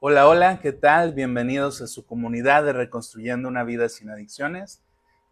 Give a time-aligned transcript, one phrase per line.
[0.00, 1.12] Hola, hola, ¿qué tal?
[1.12, 4.80] Bienvenidos a su comunidad de Reconstruyendo una vida sin adicciones.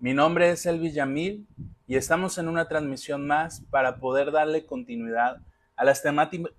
[0.01, 1.47] Mi nombre es Elvis Yamil
[1.87, 5.41] y estamos en una transmisión más para poder darle continuidad
[5.77, 6.03] a las,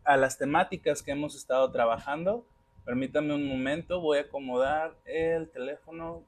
[0.06, 2.48] a las temáticas que hemos estado trabajando.
[2.86, 6.24] Permítame un momento, voy a acomodar el teléfono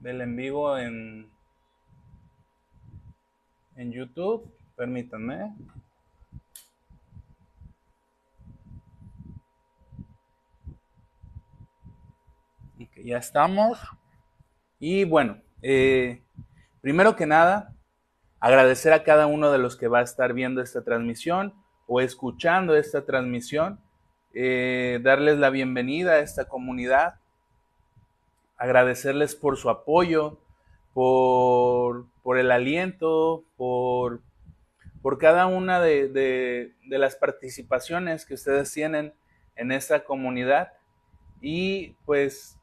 [0.00, 1.30] del en vivo en,
[3.76, 4.52] en YouTube.
[4.74, 5.54] Permítanme.
[13.04, 13.78] Ya estamos.
[14.78, 16.22] Y bueno, eh,
[16.80, 17.74] primero que nada,
[18.40, 21.54] agradecer a cada uno de los que va a estar viendo esta transmisión
[21.86, 23.78] o escuchando esta transmisión,
[24.32, 27.16] eh, darles la bienvenida a esta comunidad,
[28.56, 30.40] agradecerles por su apoyo,
[30.94, 32.06] por,
[32.38, 34.22] el aliento, por,
[35.02, 39.12] por cada una de, de las participaciones que ustedes tienen
[39.56, 40.72] en esta comunidad.
[41.40, 42.58] Y pues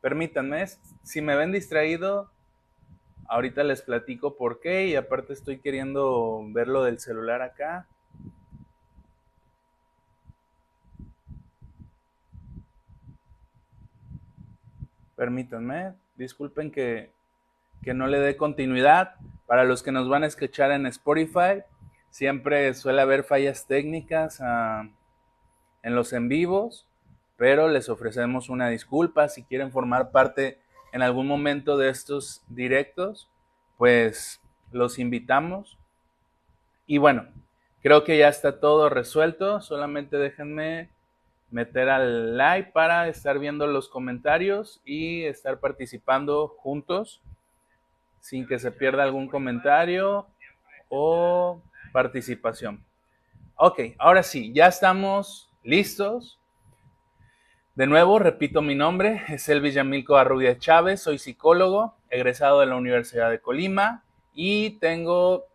[0.00, 0.64] Permítanme,
[1.02, 2.30] si me ven distraído,
[3.28, 7.86] ahorita les platico por qué y aparte estoy queriendo ver lo del celular acá.
[15.16, 17.12] Permítanme, disculpen que,
[17.84, 19.16] no le dé continuidad.
[19.46, 21.62] Para los que nos van a escuchar en Spotify,
[22.08, 24.88] siempre suele haber fallas técnicas ah,
[25.82, 26.89] en los en vivos
[27.40, 29.30] pero les ofrecemos una disculpa.
[29.30, 30.58] Si quieren formar parte
[30.92, 33.30] en algún momento de estos directos,
[33.78, 35.78] pues los invitamos.
[36.86, 37.28] Y bueno,
[37.82, 39.62] creo que ya está todo resuelto.
[39.62, 40.90] Solamente déjenme
[41.50, 47.22] meter al like para estar viendo los comentarios y estar participando juntos
[48.20, 50.26] sin que se pierda algún comentario
[50.90, 52.84] o participación.
[53.56, 56.39] Ok, ahora sí, ya estamos listos
[57.80, 62.76] de nuevo, repito mi nombre, es Elvis Yamilco Arrudia Chávez, soy psicólogo, egresado de la
[62.76, 64.04] Universidad de Colima
[64.34, 65.46] y tengo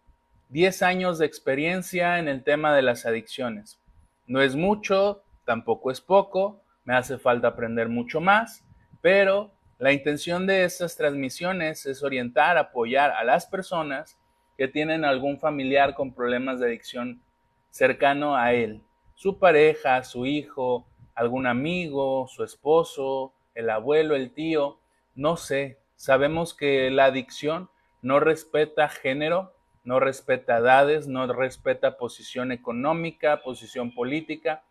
[0.50, 3.80] 10 años de experiencia en el tema de las adicciones.
[4.26, 8.64] No es mucho, tampoco es poco, me hace falta aprender mucho más,
[9.02, 14.18] pero la intención de estas transmisiones es orientar, apoyar a las personas
[14.58, 17.22] que tienen algún familiar con problemas de adicción
[17.70, 18.82] cercano a él,
[19.14, 24.78] su pareja, su hijo, algún amigo, su esposo, el abuelo, el tío,
[25.16, 25.80] no sé.
[25.96, 27.70] Sabemos que la adicción
[28.02, 29.54] no respeta género,
[29.86, 34.64] no respeta edades, no respeta posición económica, posición política,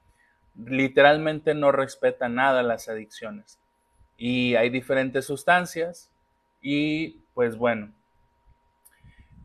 [0.66, 3.58] literalmente no respeta nada las adicciones.
[4.16, 6.10] Y hay diferentes sustancias
[6.60, 7.92] y pues bueno.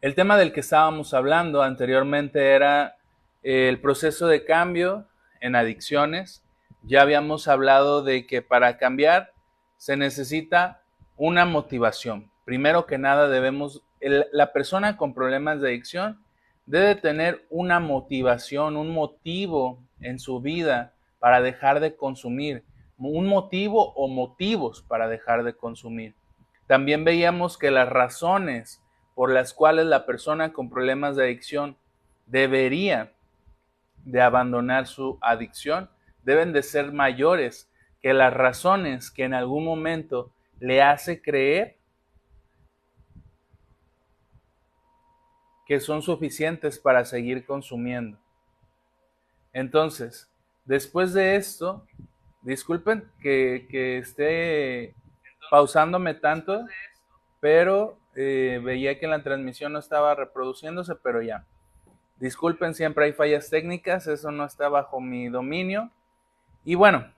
[0.01, 2.97] El tema del que estábamos hablando anteriormente era
[3.41, 5.07] el proceso de cambio
[5.41, 6.43] en adicciones
[6.83, 9.33] ya habíamos hablado de que para cambiar
[9.77, 10.81] se necesita
[11.17, 12.31] una motivación.
[12.45, 16.23] Primero que nada debemos, la persona con problemas de adicción
[16.65, 22.63] debe tener una motivación, un motivo en su vida para dejar de consumir,
[22.97, 26.15] un motivo o motivos para dejar de consumir.
[26.67, 28.81] También veíamos que las razones
[29.15, 31.77] por las cuales la persona con problemas de adicción
[32.25, 33.11] debería
[34.05, 35.89] de abandonar su adicción
[36.23, 37.69] deben de ser mayores
[38.01, 41.77] que las razones que en algún momento le hace creer
[45.69, 48.17] que son suficientes para seguir consumiendo.
[49.53, 50.27] Entonces,
[50.65, 51.85] después de esto,
[52.41, 54.95] disculpen que, esté
[55.51, 56.65] pausándome tanto,
[57.39, 61.45] pero eh, veía que la transmisión no estaba reproduciéndose, pero ya.
[62.17, 65.91] Disculpen, siempre hay fallas técnicas, eso no está bajo mi dominio.
[66.65, 67.11] Y bueno,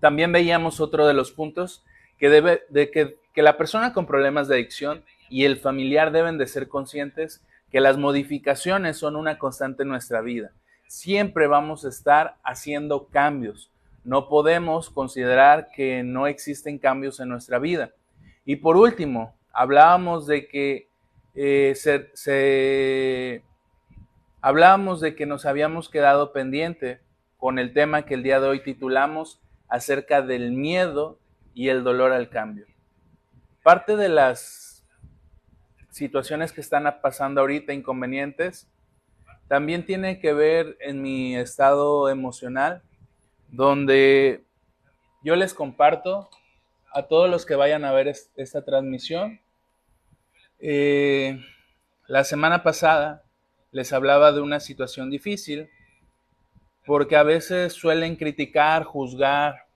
[0.00, 1.84] también veíamos otro de los puntos
[2.18, 6.38] que debe de que, que la persona con problemas de adicción y el familiar deben
[6.38, 10.52] de ser conscientes que las modificaciones son una constante en nuestra vida.
[10.88, 13.70] Siempre vamos a estar haciendo cambios.
[14.04, 17.92] No podemos considerar que no existen cambios en nuestra vida.
[18.44, 20.88] Y por último, hablábamos de que
[21.34, 23.44] eh, se,
[24.40, 27.00] hablábamos de que nos habíamos quedado pendiente
[27.40, 31.18] con el tema que el día de hoy titulamos acerca del miedo
[31.54, 32.66] y el dolor al cambio.
[33.62, 34.86] Parte de las
[35.90, 38.68] situaciones que están pasando ahorita, inconvenientes,
[39.48, 42.82] también tiene que ver en mi estado emocional,
[43.48, 44.44] donde
[45.24, 46.28] yo les comparto
[46.92, 49.40] a todos los que vayan a ver esta transmisión.
[50.58, 51.42] Eh,
[52.06, 53.24] la semana pasada
[53.72, 55.70] les hablaba de una situación difícil
[56.86, 59.66] porque a veces suelen criticar, juzgar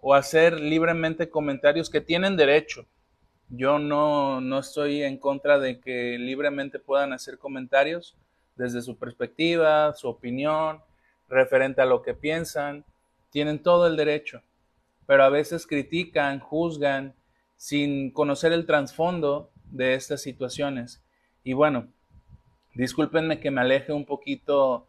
[0.00, 2.86] o hacer libremente comentarios que tienen derecho.
[3.48, 8.16] Yo no, no estoy en contra de que libremente puedan hacer comentarios
[8.56, 10.80] desde su perspectiva, su opinión,
[11.28, 12.84] referente a lo que piensan.
[13.30, 14.42] Tienen todo el derecho,
[15.06, 17.14] pero a veces critican, juzgan
[17.56, 21.02] sin conocer el trasfondo de estas situaciones.
[21.44, 21.88] Y bueno,
[22.74, 24.88] discúlpenme que me aleje un poquito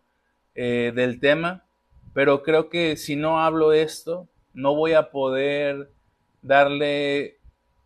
[0.55, 1.65] eh, del tema,
[2.13, 5.89] pero creo que si no hablo esto, no voy a poder
[6.41, 7.39] darle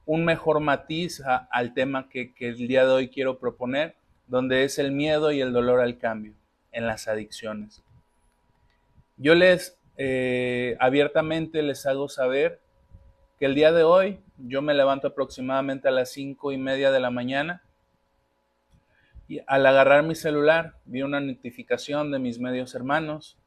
[0.06, 1.22] un mejor matiz
[1.52, 3.96] al tema que, el día de hoy quiero proponer,
[4.28, 6.34] donde es el miedo y el dolor al cambio
[6.72, 7.84] en las adicciones.
[9.18, 12.62] Yo les eh, abiertamente les hago saber
[13.40, 17.00] que el día de hoy yo me levanto aproximadamente a las cinco y media de
[17.00, 17.63] la mañana
[19.27, 23.38] y al agarrar mi celular vi una notificación de mis medios hermanos,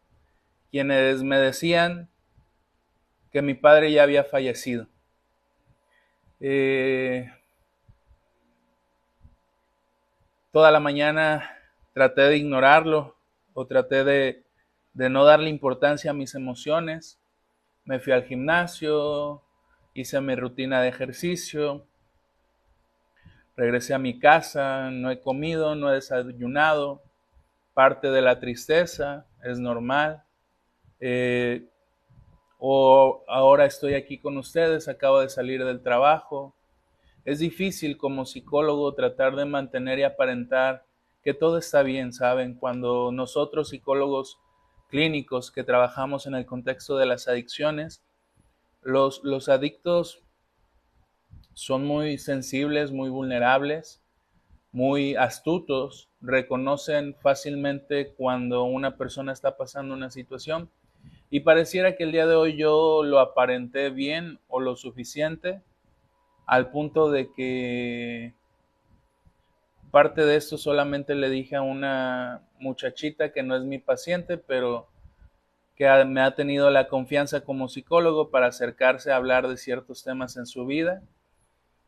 [0.70, 2.08] quienes me decían
[3.32, 4.88] que mi padre ya había fallecido.
[6.40, 7.30] Eh,
[10.52, 11.50] toda la mañana
[11.94, 13.16] traté de ignorarlo
[13.54, 14.44] o traté de,
[14.94, 17.20] de no darle importancia a mis emociones.
[17.84, 19.42] Me fui al gimnasio,
[19.94, 21.86] hice mi rutina de ejercicio,
[23.56, 27.02] regresé a mi casa, no he comido, no he desayunado,
[27.74, 30.22] parte de la tristeza, es normal.
[31.00, 31.66] Eh,
[32.58, 36.54] o ahora estoy aquí con ustedes, acabo de salir del trabajo.
[37.24, 40.84] Es difícil como psicólogo tratar de mantener y aparentar
[41.22, 42.54] que todo está bien, ¿saben?
[42.54, 44.38] Cuando nosotros psicólogos
[44.88, 48.02] clínicos que trabajamos en el contexto de las adicciones,
[48.82, 50.22] los, los adictos
[51.54, 54.02] son muy sensibles, muy vulnerables,
[54.72, 60.70] muy astutos, reconocen fácilmente cuando una persona está pasando una situación
[61.30, 65.62] y pareciera que el día de hoy yo lo aparenté bien o lo suficiente
[66.46, 68.34] al punto de que
[69.90, 74.88] parte de esto solamente le dije a una muchachita que no es mi paciente, pero
[75.76, 80.36] que me ha tenido la confianza como psicólogo para acercarse a hablar de ciertos temas
[80.36, 81.02] en su vida.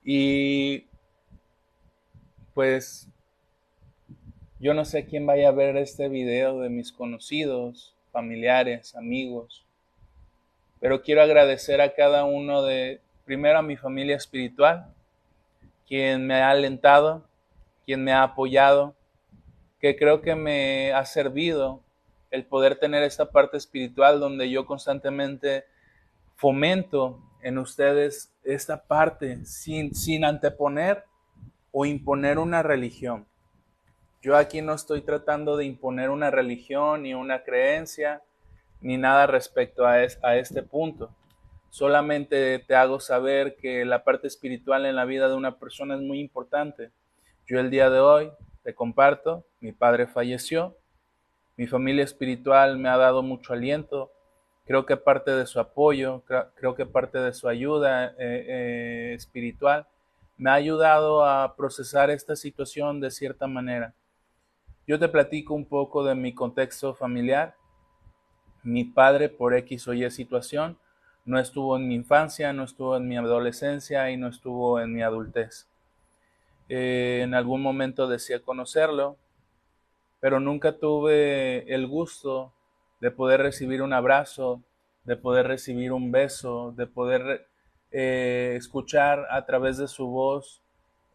[0.04, 0.86] Y
[2.54, 3.08] pues
[4.58, 9.64] yo no sé quién vaya a ver este video de mis conocidos, familiares, amigos.
[10.80, 14.92] Pero quiero agradecer a cada uno de, primero a mi familia espiritual,
[15.86, 17.24] quien me ha alentado,
[17.84, 18.94] quien me ha apoyado,
[19.80, 21.80] que creo que me ha servido
[22.30, 25.64] el poder tener esta parte espiritual donde yo constantemente
[26.36, 31.04] fomento en ustedes esta parte sin, sin anteponer
[31.70, 33.26] o imponer una religión.
[34.20, 38.22] Yo aquí no estoy tratando de imponer una religión ni una creencia
[38.80, 41.10] ni nada respecto a, a este punto.
[41.70, 46.02] Solamente te hago saber que la parte espiritual en la vida de una persona es
[46.02, 46.90] muy importante.
[47.46, 48.30] Yo el día de hoy
[48.62, 50.76] te comparto, mi padre falleció,
[51.56, 54.12] mi familia espiritual me ha dado mucho aliento,
[54.66, 56.22] creo que parte de su apoyo,
[56.54, 59.86] creo que parte de su ayuda eh, eh, espiritual
[60.36, 63.94] me ha ayudado a procesar esta situación de cierta manera.
[64.86, 67.54] Yo te platico un poco de mi contexto familiar.
[68.64, 70.78] Mi padre, por X o Y situación,
[71.24, 75.02] no estuvo en mi infancia, no estuvo en mi adolescencia y no estuvo en mi
[75.02, 75.68] adultez.
[76.68, 79.16] Eh, en algún momento decía conocerlo,
[80.20, 82.52] pero nunca tuve el gusto
[83.02, 84.62] de poder recibir un abrazo,
[85.02, 87.48] de poder recibir un beso, de poder
[87.90, 90.62] eh, escuchar a través de su voz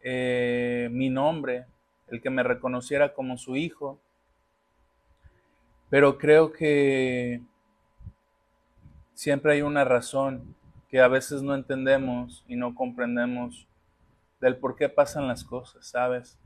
[0.02, 1.64] eh, mi nombre,
[2.08, 3.98] el que me reconociera como su hijo.
[5.88, 7.40] Pero creo que
[9.14, 10.54] siempre hay una razón
[10.90, 13.66] que a veces no entendemos y no comprendemos
[14.42, 16.38] del por qué pasan las cosas, ¿sabes?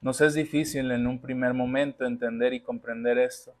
[0.00, 3.56] Nos es difícil en un primer momento entender y comprender esto.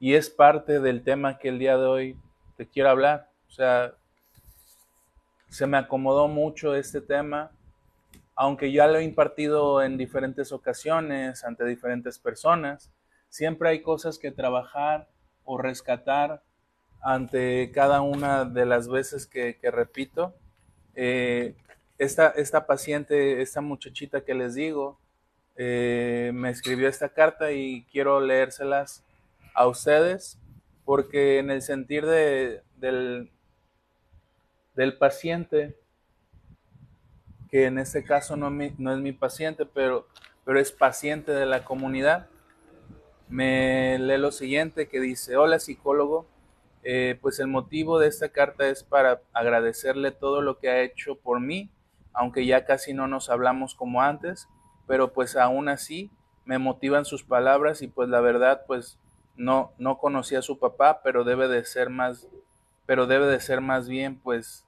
[0.00, 2.16] Y es parte del tema que el día de hoy
[2.56, 3.30] te quiero hablar.
[3.48, 3.94] O sea,
[5.48, 7.52] se me acomodó mucho este tema
[8.42, 12.90] aunque ya lo he impartido en diferentes ocasiones ante diferentes personas,
[13.28, 15.10] siempre hay cosas que trabajar
[15.44, 16.42] o rescatar
[17.02, 20.34] ante cada una de las veces que, repito.
[20.94, 21.54] Eh,
[21.98, 24.98] esta, esta, paciente, esta muchachita que les digo,
[25.56, 29.04] eh, me escribió esta carta y quiero leérselas
[29.54, 30.38] a ustedes
[30.84, 33.30] porque en el sentir de, del,
[34.74, 35.76] del paciente
[37.50, 40.06] que en este caso no, no es mi paciente, pero,
[40.44, 42.28] pero es paciente de la comunidad.
[43.28, 46.26] me lee lo siguiente que dice, hola psicólogo,
[46.82, 51.16] eh, pues el motivo de esta carta es para agradecerle todo lo que ha hecho
[51.16, 51.70] por mí,
[52.12, 54.48] aunque ya casi no nos hablamos como antes,
[54.86, 56.10] pero pues aún así
[56.44, 58.98] me motivan sus palabras y pues la verdad pues
[59.40, 62.28] no no conocí a su papá, pero debe de ser más
[62.86, 64.66] pero debe de ser más bien pues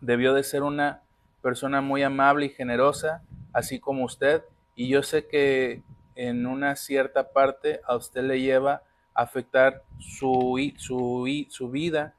[0.00, 1.02] debió de ser una
[1.42, 4.42] persona muy amable y generosa, así como usted,
[4.74, 5.82] y yo sé que
[6.14, 8.82] en una cierta parte a usted le lleva
[9.14, 12.14] a afectar su, su, su vida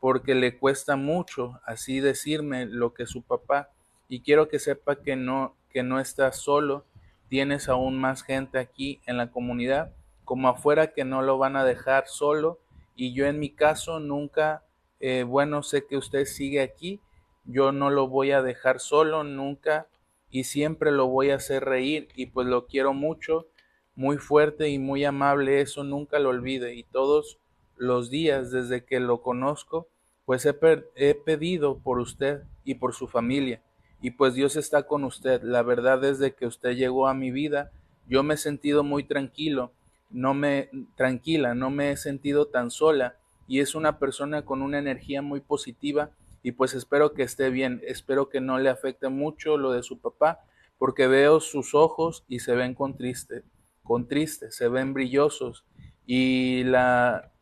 [0.00, 3.70] porque le cuesta mucho así decirme lo que su papá.
[4.08, 6.84] Y quiero que sepa que no que no está solo.
[7.28, 9.92] Tienes aún más gente aquí en la comunidad
[10.24, 12.58] como afuera que no lo van a dejar solo.
[12.94, 14.64] Y yo en mi caso nunca
[15.00, 17.00] eh, bueno sé que usted sigue aquí
[17.44, 19.88] yo no lo voy a dejar solo nunca
[20.30, 23.48] y siempre lo voy a hacer reír y pues lo quiero mucho,
[23.94, 26.74] muy fuerte y muy amable, eso nunca lo olvide.
[26.74, 27.38] Y todos
[27.76, 29.88] los días desde que lo conozco,
[30.24, 30.56] pues he,
[30.94, 33.60] he pedido por usted y por su familia.
[34.00, 35.42] Y pues Dios está con usted.
[35.42, 37.72] La verdad desde que usted llegó a mi vida,
[38.08, 39.72] yo me he sentido muy tranquilo,
[40.12, 43.16] no me tranquila, no me he sentido tan sola.
[43.46, 46.10] Y es una persona con una energía muy positiva
[46.42, 50.00] y pues espero que esté bien, espero que no le afecte mucho lo de su
[50.00, 50.40] papá,
[50.78, 53.44] porque veo sus ojos y se ven con triste,
[53.82, 55.64] con triste, se ven brillosos.
[56.06, 57.32] Y la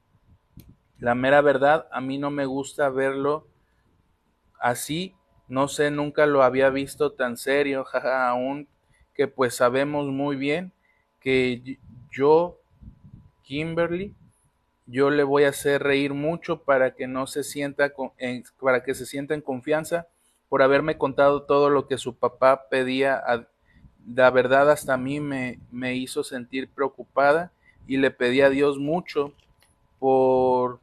[1.01, 3.49] la mera verdad, a mí no me gusta verlo
[4.61, 5.15] así,
[5.49, 8.69] no sé, nunca lo había visto tan serio, jaja, aún
[9.15, 10.73] que pues sabemos muy bien
[11.19, 11.79] que
[12.11, 12.60] yo,
[13.51, 14.15] Kimberly,
[14.87, 17.93] yo le voy a hacer reír mucho para que no se sienta
[18.61, 20.07] para que se sienta en confianza
[20.49, 23.21] por haberme contado todo lo que su papá pedía
[24.07, 27.51] la verdad hasta a mí me, me hizo sentir preocupada
[27.89, 29.33] y le pedí a Dios mucho
[29.99, 30.79] por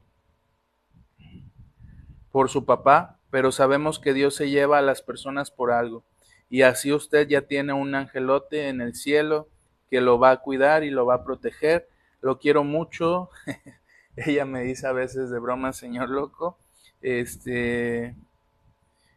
[2.34, 6.04] por su papá, pero sabemos que Dios se lleva a las personas por algo.
[6.50, 9.48] Y así usted ya tiene un angelote en el cielo
[9.90, 11.88] que lo va a cuidar y lo va a proteger.
[12.28, 13.30] Lo quiero mucho.
[14.18, 16.58] ella me dice a veces de broma, señor loco,
[17.02, 18.16] este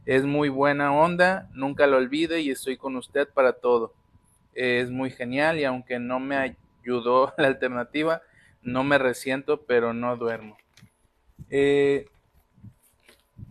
[0.06, 3.92] es muy buena onda, nunca lo olvide y estoy con usted para todo.
[4.54, 8.22] Es muy genial y aunque no me ayudó la alternativa,
[8.62, 10.56] no me resiento, pero no duermo.
[11.48, 12.06] Eh,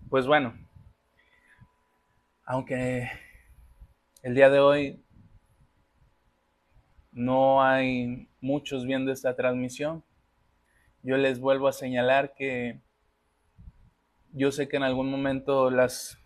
[0.09, 0.53] pues bueno,
[2.45, 3.11] aunque
[4.23, 5.03] el día de hoy
[7.11, 10.03] no hay muchos viendo esta transmisión,
[11.01, 12.81] yo les vuelvo a señalar que
[14.33, 16.19] yo sé que en algún momento las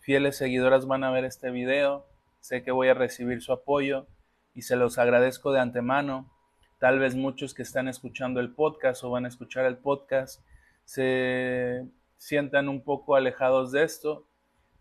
[0.00, 2.06] fieles seguidoras van a ver este video,
[2.40, 4.06] sé que voy a recibir su apoyo
[4.54, 6.30] y se los agradezco de antemano.
[6.78, 10.42] Tal vez muchos que están escuchando el podcast o van a escuchar el podcast
[10.84, 11.84] se
[12.16, 14.26] sientan un poco alejados de esto.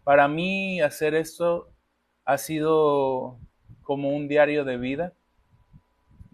[0.04, 1.74] Para mí hacer esto
[2.24, 3.40] ha sido
[3.84, 5.14] como un diario de vida,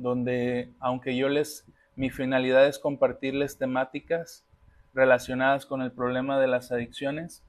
[0.03, 4.45] donde aunque yo les mi finalidad es compartirles temáticas
[4.93, 7.43] relacionadas con el problema de las adicciones,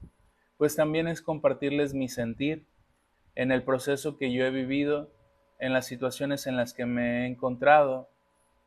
[0.57, 2.65] pues también es compartirles mi sentir
[3.35, 5.11] en el proceso que yo he vivido,
[5.59, 8.09] en las situaciones en las que me he encontrado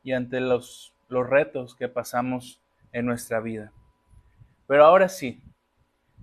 [0.03, 3.71] y ante los, los retos que pasamos en nuestra vida.
[4.67, 5.41] Pero ahora sí,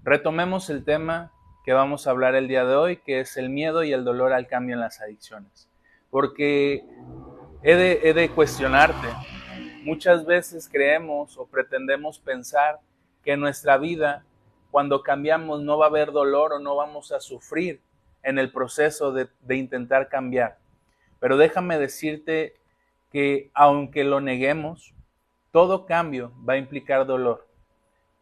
[0.03, 1.33] retomemos el tema
[1.65, 4.33] que vamos a hablar el día de hoy, que es el miedo y el dolor
[4.33, 5.69] al cambio en las adicciones.
[6.11, 6.85] Porque
[7.63, 9.09] he de, de cuestionarte,
[9.87, 12.81] Muchas veces creemos o pretendemos pensar
[13.23, 14.25] que en nuestra vida,
[14.73, 17.81] cuando cambiamos, no va a haber dolor o no vamos a sufrir
[18.25, 20.59] en el proceso de, intentar cambiar.
[21.21, 22.57] Pero déjame decirte
[23.13, 24.93] que aunque lo neguemos,
[25.53, 27.47] todo cambio va a implicar dolor.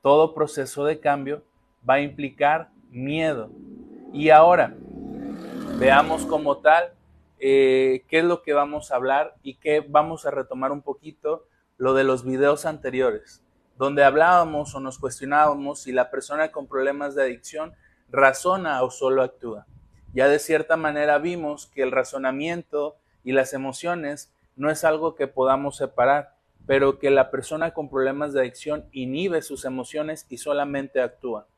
[0.02, 1.42] Todo proceso de cambio
[1.88, 3.48] va a implicar miedo.
[4.12, 4.74] Y ahora,
[5.78, 6.92] veamos como tal
[7.38, 11.46] eh, qué es lo que vamos a hablar y qué vamos a retomar un poquito
[11.76, 13.42] lo de los videos anteriores,
[13.76, 17.74] donde hablábamos o nos cuestionábamos si la persona con problemas de adicción
[18.10, 19.66] razona o solo actúa.
[20.12, 25.26] Ya de cierta manera vimos que el razonamiento y las emociones no es algo que
[25.26, 26.36] podamos separar,
[26.66, 31.48] pero que la persona con problemas de adicción inhibe sus emociones y solamente actúa.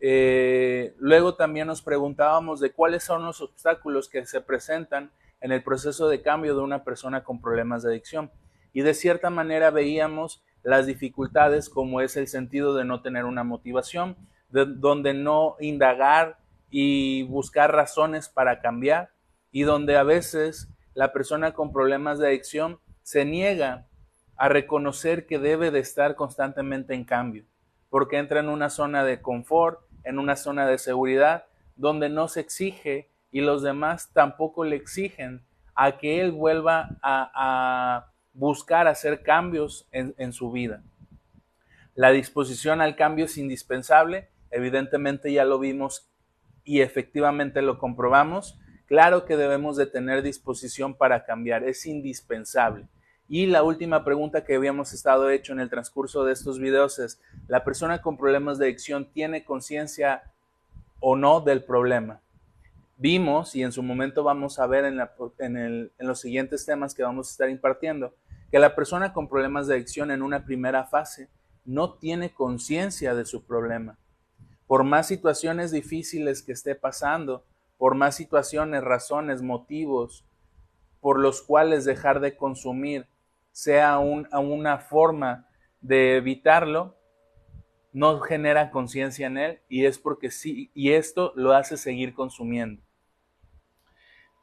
[0.00, 5.62] Eh, luego también nos preguntábamos de cuáles son los obstáculos que se presentan en el
[5.62, 8.30] proceso de cambio de una persona con problemas de adicción.
[8.72, 13.44] Y de cierta manera veíamos las dificultades como es el sentido de no tener una
[13.44, 14.16] motivación,
[14.50, 16.38] de, donde no indagar
[16.70, 19.10] y buscar razones para cambiar
[19.50, 23.86] y donde a veces la persona con problemas de adicción se niega
[24.36, 27.44] a reconocer que debe de estar constantemente en cambio,
[27.88, 31.44] porque entra en una zona de confort, en una zona de seguridad,
[31.76, 35.42] donde no se exige y los demás tampoco le exigen
[35.74, 40.82] a que él vuelva a, buscar hacer cambios en, en su vida.
[41.94, 46.08] La disposición al cambio es indispensable, evidentemente ya lo vimos
[46.62, 48.58] y efectivamente lo comprobamos.
[48.86, 52.86] Claro que debemos de tener disposición para cambiar, es indispensable.
[53.28, 57.20] Y la última pregunta que habíamos estado hecho en el transcurso de estos videos es,
[57.46, 60.22] ¿la persona con problemas de adicción tiene conciencia
[61.00, 62.20] o no del problema?
[62.96, 64.98] Vimos, y en su momento vamos a ver en,
[65.38, 68.14] en, los siguientes temas que vamos a estar impartiendo,
[68.50, 71.28] que la persona con problemas de adicción en una primera fase
[71.66, 73.98] no tiene conciencia de su problema.
[74.66, 77.44] Por más situaciones difíciles que esté pasando,
[77.76, 80.24] por más situaciones, razones, motivos
[81.00, 83.06] por los cuales dejar de consumir
[83.58, 85.48] sea una forma
[85.80, 86.96] de evitarlo,
[87.92, 92.80] no genera conciencia en él y es porque sí, y esto lo hace seguir consumiendo.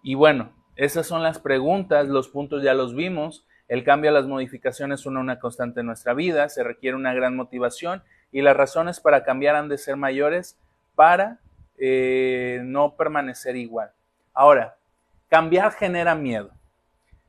[0.03, 3.47] Y bueno, esas son las preguntas, los puntos ya los vimos.
[3.69, 7.37] El cambio a las modificaciones son una constante en nuestra vida, se requiere una gran
[7.37, 8.03] motivación
[8.33, 10.59] y las razones para cambiar han de ser mayores
[10.93, 11.39] para
[11.77, 13.91] eh, no permanecer igual.
[14.33, 14.75] Ahora,
[15.29, 16.51] cambiar genera miedo.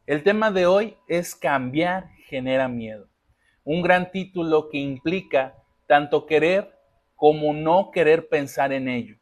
[0.07, 3.09] El tema de hoy es cambiar genera miedo.
[3.65, 5.57] Un gran título que implica
[5.89, 6.79] tanto querer
[7.17, 9.17] como no querer pensar en ello,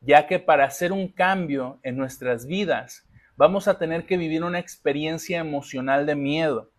[0.00, 3.06] ya que para hacer un cambio en nuestras vidas
[3.36, 6.70] vamos a tener que vivir una experiencia emocional de miedo,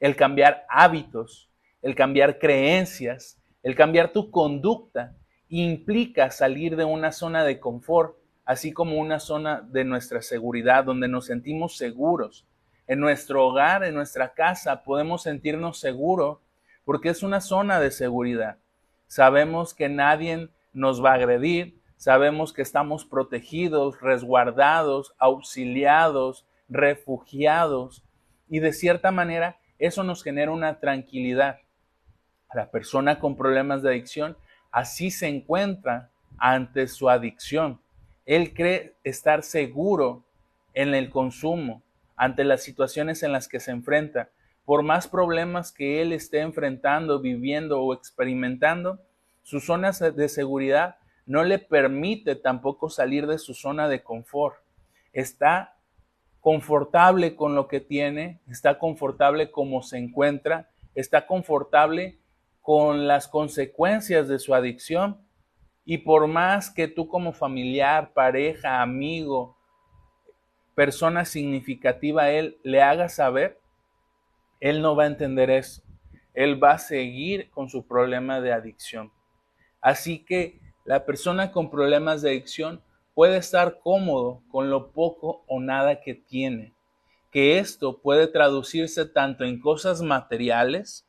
[0.00, 5.14] el cambiar hábitos, el cambiar creencias, el cambiar tu conducta
[5.48, 11.06] implica salir de una zona de confort, así como una zona de nuestra seguridad donde
[11.06, 12.48] nos sentimos seguros,
[12.86, 16.38] en nuestro hogar, en nuestra casa, podemos sentirnos seguros
[16.84, 18.58] porque es una zona de seguridad.
[19.06, 28.02] Sabemos que nadie nos va a agredir, sabemos que estamos protegidos, resguardados, auxiliados, refugiados
[28.48, 31.60] y de cierta manera eso nos genera una tranquilidad.
[32.52, 34.36] La persona con problemas de adicción
[34.70, 37.80] así se encuentra ante su adicción.
[38.26, 40.24] Él cree estar seguro
[40.72, 41.82] en el consumo,
[42.16, 44.30] ante las situaciones en las que se enfrenta.
[44.64, 49.00] Por más problemas que él esté enfrentando, viviendo o experimentando,
[49.42, 50.96] su zona de seguridad
[51.26, 54.56] no le permite tampoco salir de su zona de confort.
[55.12, 55.76] Está
[56.40, 62.18] confortable con lo que tiene, está confortable como se encuentra, está confortable
[62.60, 65.20] con las consecuencias de su adicción.
[65.84, 69.58] Y por más que tú como familiar, pareja, amigo,
[70.74, 73.60] persona significativa él le haga saber,
[74.60, 75.82] él no va a entender eso.
[76.32, 79.12] Él va a seguir con su problema de adicción.
[79.80, 82.82] Así que la persona con problemas de adicción
[83.14, 86.74] puede estar cómodo con lo poco o nada que tiene,
[87.30, 91.06] que esto puede traducirse tanto en cosas materiales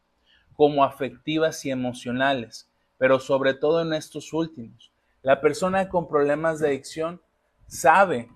[0.56, 4.91] como afectivas y emocionales, pero sobre todo en estos últimos.
[5.21, 7.21] La persona con problemas de adicción
[7.67, 8.30] sabe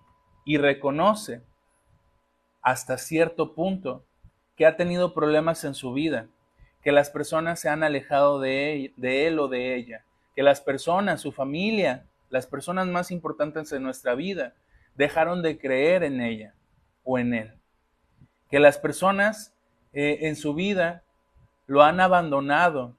[0.50, 1.44] y reconoce
[2.64, 4.04] hasta cierto punto
[4.56, 6.26] que ha tenido problemas en su vida,
[6.82, 11.22] que las personas se han alejado de él, de o de ella, que las personas,
[11.22, 14.56] su familia, las personas más importantes en nuestra vida,
[14.96, 16.56] dejaron de creer en ella
[17.04, 17.54] o en él.
[18.50, 19.54] Que las personas
[19.94, 21.04] eh, en su vida
[21.68, 22.96] lo han abandonado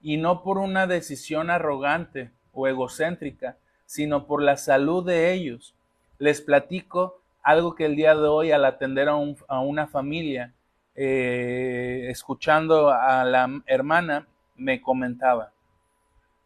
[0.00, 5.74] y no por una decisión arrogante o egocéntrica, sino por la salud de ellos,
[6.18, 10.52] les platico algo que el día de hoy al atender a, una familia,
[10.94, 15.52] eh, escuchando a la hermana, me comentaba.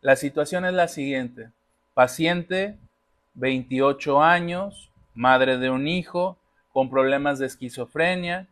[0.00, 1.50] La situación es la siguiente.
[1.94, 2.78] Paciente,
[3.34, 6.38] 28 años, madre de un hijo,
[6.72, 8.48] con problemas de esquizofrenia,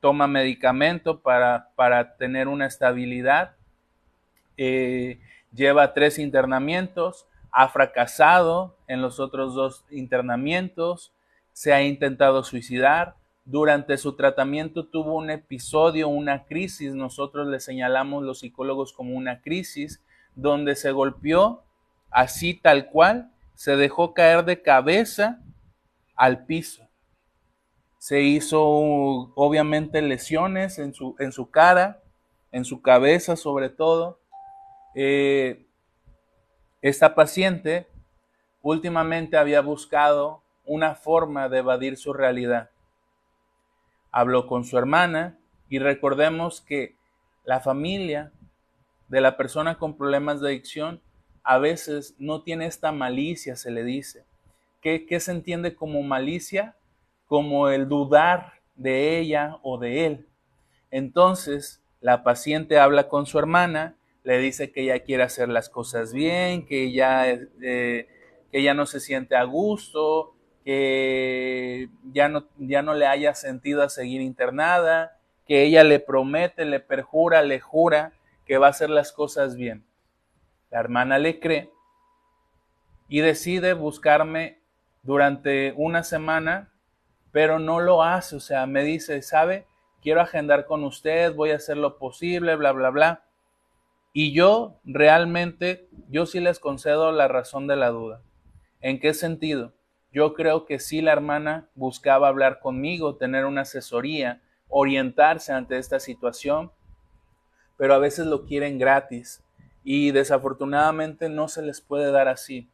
[0.00, 3.54] toma medicamento para, para tener una estabilidad,
[4.56, 5.20] eh,
[5.52, 7.26] lleva tres internamientos,
[7.58, 11.14] ha fracasado en los otros dos internamientos,
[11.54, 13.16] se ha intentado suicidar,
[13.46, 19.40] durante su tratamiento tuvo un episodio, una crisis, nosotros le señalamos los psicólogos como una
[19.40, 21.64] crisis, donde se golpeó
[22.10, 25.40] así tal cual, se dejó caer de cabeza
[26.14, 26.86] al piso.
[27.96, 32.02] Se hizo obviamente lesiones en su, en su cara,
[32.52, 34.20] en su cabeza sobre todo.
[34.94, 35.65] Eh,
[36.82, 37.86] esta paciente
[38.62, 42.70] últimamente había buscado una forma de evadir su realidad.
[44.10, 46.94] Habló con su hermana, Y recordemos que
[47.44, 48.30] la familia
[49.08, 51.00] de la persona con problemas de adicción
[51.42, 54.24] a veces no tiene esta malicia, se le dice.
[54.80, 56.76] ¿Qué, qué se entiende como malicia?
[57.26, 60.28] Como el dudar de ella o de él.
[60.90, 66.12] Entonces, la paciente habla con su hermana, le dice que ella quiere hacer las cosas
[66.12, 68.08] bien, que ella, eh,
[68.50, 70.34] que ella no se siente a gusto,
[70.64, 76.64] que ya no, ya no le haya sentido a seguir internada, que ella le promete,
[76.64, 78.14] le perjura, le jura
[78.46, 79.86] que va a hacer las cosas bien.
[80.72, 81.70] La hermana le cree
[83.08, 84.58] y decide buscarme
[85.04, 86.72] durante una semana,
[87.30, 89.68] pero no lo hace, o sea, me dice, ¿sabe?
[90.02, 93.25] Quiero agendar con usted, voy a hacer lo posible, bla, bla, bla.
[94.18, 98.22] Y yo realmente, yo sí les concedo la razón de la duda.
[98.80, 99.74] ¿En qué sentido?
[100.10, 106.00] Yo creo que sí la hermana buscaba hablar conmigo, tener una asesoría, orientarse ante esta
[106.00, 106.72] situación,
[107.76, 109.44] pero a veces lo quieren gratis
[109.84, 112.70] y desafortunadamente no se les puede dar así.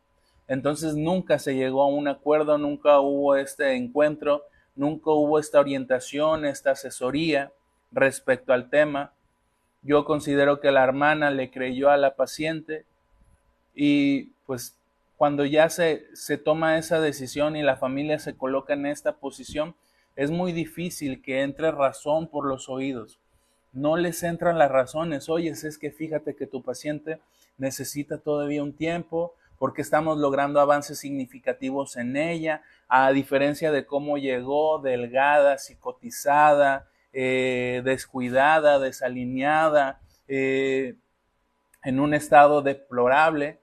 [0.46, 4.44] Entonces nunca se llegó a un acuerdo, nunca hubo este encuentro,
[4.76, 7.52] nunca hubo esta orientación, esta asesoría
[7.90, 9.12] respecto al tema.
[9.82, 12.86] Yo considero que la hermana le creyó a la paciente
[13.74, 14.78] y pues
[15.16, 19.74] cuando ya se, se toma esa decisión y la familia se coloca en esta posición,
[20.16, 23.20] es muy difícil que entre razón por los oídos.
[23.72, 25.28] No les entran las razones.
[25.28, 27.20] Oye, es que fíjate que tu paciente
[27.56, 34.18] necesita todavía un tiempo porque estamos logrando avances significativos en ella, a diferencia de cómo
[34.18, 40.94] llegó delgada, psicotizada, eh, descuidada, desalineada, eh,
[41.84, 43.60] en un estado deplorable.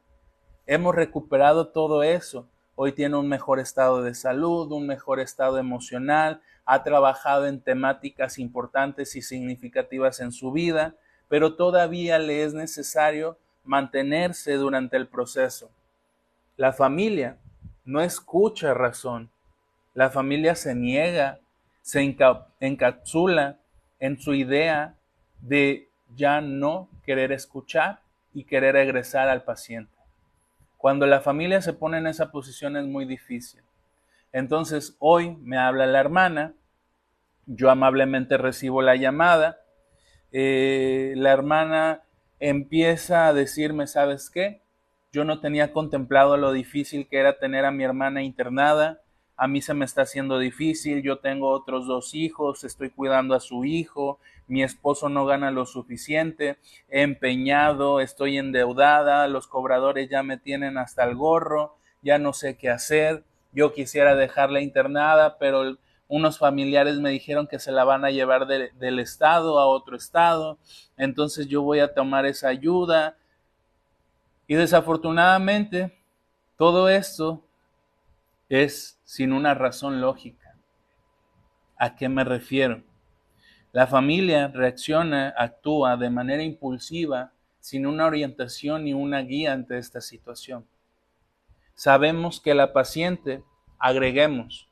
[0.67, 2.47] Hemos recuperado todo eso.
[2.75, 8.37] Hoy tiene un mejor estado de salud, un mejor estado emocional, ha trabajado en temáticas
[8.37, 10.95] importantes y significativas en su vida,
[11.27, 15.71] pero todavía le es necesario mantenerse durante el proceso.
[16.55, 17.37] La familia
[17.85, 19.31] no escucha razón.
[19.93, 21.39] La familia se niega,
[21.89, 22.15] se
[22.59, 23.57] encapsula
[23.99, 24.95] en su idea
[25.41, 29.91] de ya no querer escuchar y querer regresar al paciente.
[30.77, 33.61] Cuando la familia se pone en esa posición es muy difícil.
[34.31, 36.53] Entonces hoy me habla la hermana,
[37.47, 39.57] yo amablemente recibo la llamada,
[40.31, 42.03] eh, la hermana
[42.39, 44.61] empieza a decirme, ¿sabes qué?
[45.11, 49.01] Yo no tenía contemplado lo difícil que era tener a mi hermana internada,
[49.39, 53.39] a mí se me está haciendo difícil, yo tengo otros dos hijos, estoy cuidando a
[53.39, 56.57] su hijo, mi esposo no gana lo suficiente,
[56.89, 62.57] he empeñado, estoy endeudada, los cobradores ya me tienen hasta el gorro, ya no sé
[62.57, 63.23] qué hacer,
[63.53, 65.77] yo quisiera dejarla internada, pero
[66.09, 70.57] unos familiares me dijeron que se la van a llevar del estado a otro estado,
[70.97, 73.15] entonces yo voy a tomar esa ayuda.
[74.47, 75.97] Y desafortunadamente,
[76.57, 77.41] todo esto
[78.49, 80.55] es sin una razón lógica.
[81.77, 82.83] ¿A qué me refiero?
[83.71, 89.99] La familia reacciona, actúa de manera impulsiva, sin una orientación ni una guía ante esta
[89.99, 90.67] situación.
[91.73, 93.43] Sabemos que la paciente,
[93.79, 94.69] agreguemos,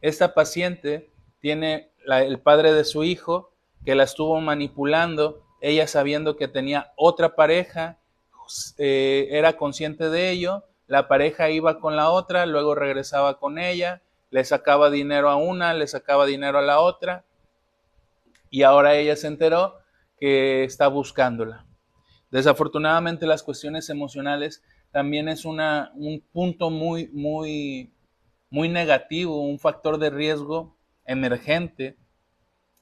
[0.00, 1.10] esta paciente
[1.40, 3.50] tiene el padre de su hijo
[3.84, 7.98] que la estuvo manipulando, ella sabiendo que tenía otra pareja,
[8.78, 14.02] eh, era consciente de ello, la pareja iba con la otra, luego regresaba con ella,
[14.30, 17.24] le sacaba dinero a una, le sacaba dinero a la otra,
[18.50, 19.78] y ahora ella se enteró
[20.18, 21.66] que está buscándola.
[22.30, 27.92] Desafortunadamente las cuestiones emocionales también es una, un punto muy, muy,
[28.50, 31.96] muy negativo, un factor de riesgo emergente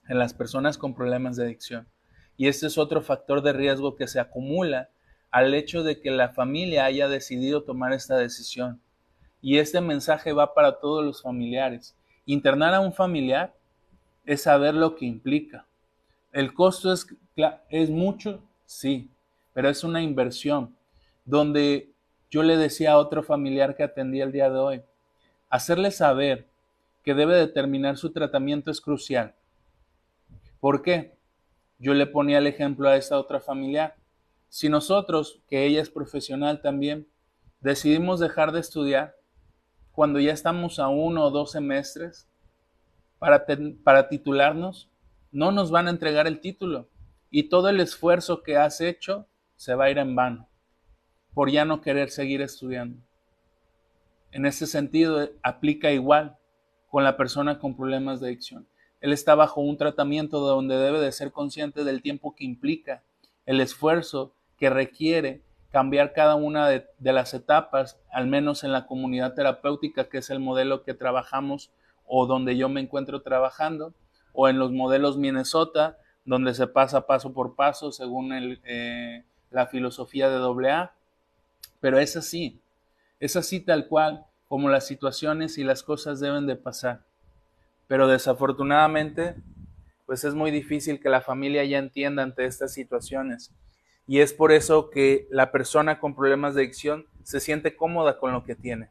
[0.08, 1.88] en las personas con problemas de adicción.
[2.36, 4.90] Y este es otro factor de riesgo que se acumula
[5.32, 8.80] al hecho de que la familia haya decidido tomar esta decisión.
[9.40, 11.96] Y este mensaje va para todos los familiares.
[12.26, 13.52] Internar a un familiar
[14.24, 15.66] es saber lo que implica.
[16.30, 17.06] El costo es,
[17.68, 19.10] es mucho, sí,
[19.52, 20.76] pero es una inversión
[21.24, 21.90] donde
[22.30, 24.82] yo le decía a otro familiar que atendí el día de hoy,
[25.50, 26.46] hacerle saber
[27.02, 29.34] que debe determinar su tratamiento es crucial.
[30.60, 31.14] ¿Por qué?
[31.78, 33.96] Yo le ponía el ejemplo a esta otra familiar.
[34.52, 37.08] Si nosotros, que ella es profesional también,
[37.60, 39.16] decidimos dejar de estudiar
[39.92, 42.28] cuando ya estamos a uno o dos semestres
[43.18, 43.46] para,
[43.82, 44.90] para titularnos,
[45.30, 46.90] no nos van a entregar el título
[47.30, 50.46] y todo el esfuerzo que has hecho se va a ir en vano
[51.32, 52.98] por ya no querer seguir estudiando.
[54.32, 56.36] En ese sentido, aplica igual
[56.90, 58.68] con la persona con problemas de adicción.
[59.00, 63.02] él está bajo un tratamiento donde debe de ser consciente del tiempo que implica,
[63.46, 69.34] el esfuerzo que requiere cambiar cada una de, las etapas, al menos en la comunidad
[69.34, 71.72] terapéutica, que es el modelo que trabajamos
[72.06, 73.92] o donde yo me encuentro trabajando,
[74.32, 78.30] o en los modelos Minnesota, donde se pasa paso por paso según
[78.62, 80.92] eh, la filosofía de AA.
[81.80, 82.60] Pero es así,
[83.18, 87.00] es así tal cual como las situaciones y las cosas deben de pasar.
[87.88, 89.34] Pero desafortunadamente,
[90.06, 93.52] pues es muy difícil que la familia ya entienda ante estas situaciones.
[94.06, 98.32] Y es por eso que la persona con problemas de adicción se siente cómoda con
[98.32, 98.90] lo que tiene.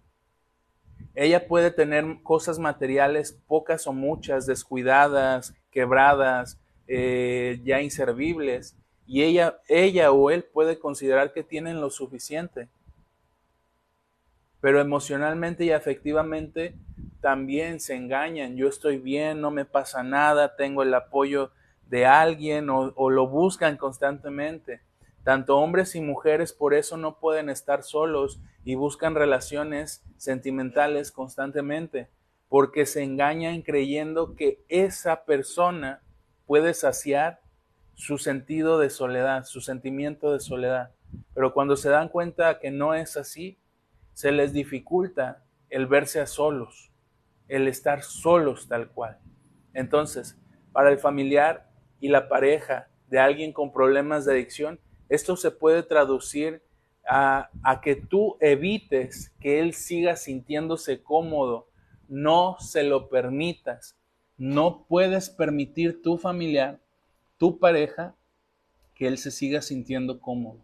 [1.13, 9.60] Ella puede tener cosas materiales, pocas o muchas, descuidadas, quebradas, eh, ya inservibles, y ella,
[9.67, 12.69] ella o él puede considerar que tienen lo suficiente.
[14.62, 16.76] Pero emocionalmente y afectivamente
[17.19, 18.56] también se engañan.
[18.56, 21.52] Yo estoy bien, no me pasa nada, tengo el apoyo
[21.88, 24.80] de alguien o lo buscan constantemente.
[25.24, 32.10] Tanto hombres y mujeres por eso no pueden estar solos y buscan relaciones sentimentales constantemente,
[32.50, 36.02] porque se engañan creyendo que esa persona
[36.46, 37.42] puede saciar
[37.94, 40.92] su sentido de soledad, su sentimiento de soledad.
[41.34, 43.60] Pero cuando se dan cuenta que no es así,
[44.14, 46.92] se les dificulta el verse a solos,
[47.48, 49.20] el estar solos tal cual.
[49.74, 50.38] Entonces,
[50.72, 54.80] para el familiar y la pareja de alguien con problemas de adicción,
[55.12, 56.63] esto se puede traducir
[57.06, 57.50] a,
[57.84, 61.67] que tú evites que él siga sintiéndose cómodo,
[62.08, 63.97] no se lo permitas.
[64.38, 66.80] No puedes permitir tu familiar,
[67.38, 68.15] tu pareja,
[68.95, 70.63] que él se siga sintiendo cómodo.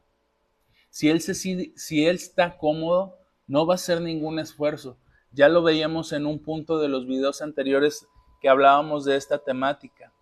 [0.89, 4.97] Si él, se, si él está cómodo, no va a hacer ningún esfuerzo.
[5.33, 8.07] Ya lo veíamos en un punto de los videos anteriores
[8.39, 10.13] que hablábamos de esta temática.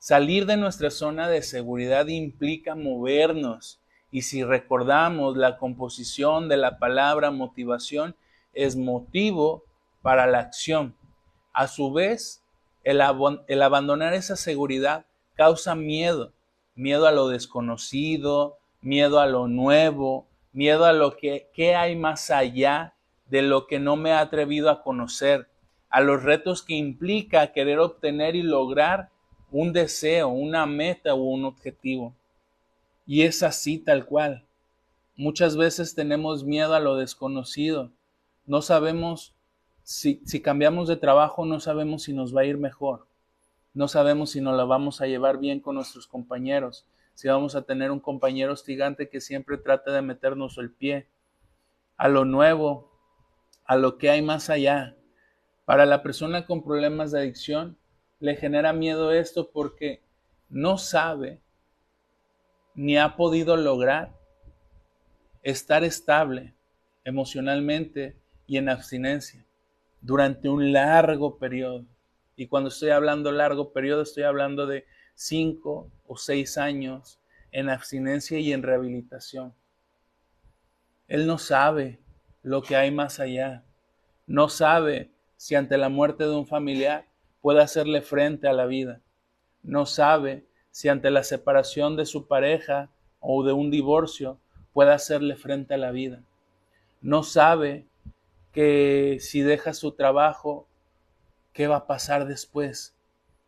[0.00, 3.82] Salir de nuestra zona de seguridad implica movernos.
[4.10, 8.16] Y si recordamos la composición de la palabra motivación,
[8.54, 9.62] es motivo
[10.00, 10.96] para la acción.
[11.52, 12.42] A su vez,
[12.82, 16.32] el, abandonar esa seguridad causa miedo,
[16.74, 22.94] miedo a lo desconocido, miedo a lo nuevo, miedo a lo que, hay más allá
[23.26, 25.50] de lo que no me he atrevido a conocer,
[25.90, 29.10] a los retos que implica querer obtener y lograr
[29.50, 32.14] un deseo, una meta o un objetivo.
[33.06, 34.44] Y es así tal cual.
[35.16, 37.90] Muchas veces tenemos miedo a lo desconocido.
[38.46, 39.34] No sabemos
[39.82, 43.06] si, si, cambiamos de trabajo, no sabemos si nos va a ir mejor.
[43.74, 46.86] No sabemos si nos la vamos a llevar bien con nuestros compañeros.
[47.14, 51.06] Si vamos a tener un compañero hostigante que siempre trate de meternos el pie.
[51.96, 52.90] A lo nuevo,
[53.64, 54.96] a lo que hay más allá.
[55.64, 57.76] Para la persona con problemas de adicción,
[58.20, 60.02] le genera miedo esto porque
[60.48, 61.40] no sabe
[62.74, 64.14] ni ha podido lograr
[65.42, 66.54] estar estable
[67.04, 69.44] emocionalmente y en abstinencia
[70.00, 71.84] durante un largo periodo.
[72.36, 77.20] Y cuando estoy hablando largo periodo, estoy hablando de cinco o seis años
[77.52, 79.54] en abstinencia y en rehabilitación.
[81.08, 81.98] Él no sabe
[82.42, 83.64] lo que hay más allá.
[84.26, 87.09] No sabe si ante la muerte de un familiar
[87.40, 89.00] puede hacerle frente a la vida.
[89.62, 94.38] No sabe si ante la separación de su pareja o de un divorcio
[94.72, 96.22] puede hacerle frente a la vida.
[97.00, 97.86] No sabe
[98.52, 100.66] que si deja su trabajo,
[101.52, 102.94] ¿qué va a pasar después?